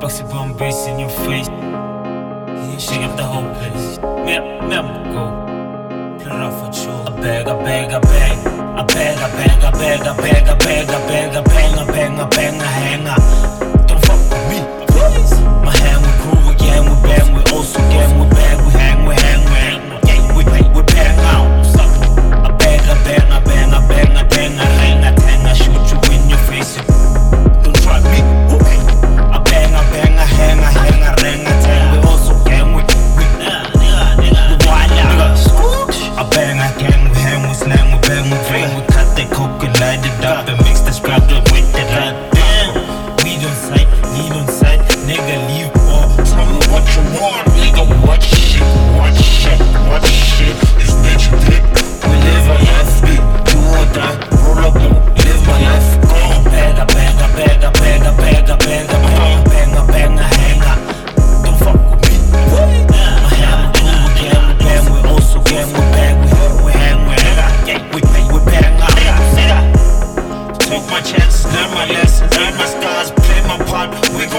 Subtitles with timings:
[0.00, 1.48] Boxy bomb bass in your face.
[2.78, 3.98] Shake up the whole place.
[3.98, 5.37] Mem, mem, go.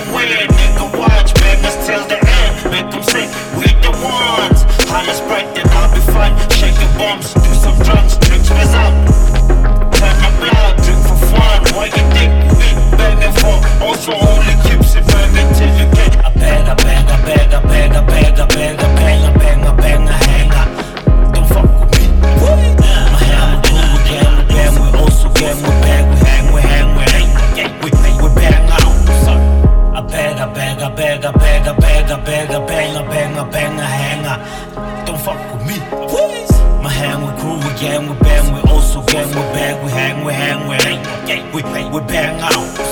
[0.08, 0.49] win.
[32.18, 35.06] banger, banger, banger, banger, banger, hanger.
[35.06, 36.52] Don't fuck with me, please.
[36.82, 40.26] My hang we crew, we gang, we bang, we also gang, we bang, we hang,
[40.26, 42.89] we hang, we hang, we, we, we bang out.